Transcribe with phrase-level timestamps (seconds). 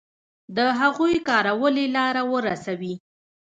[0.55, 2.93] د هغوی کارولې لاره ورسوي.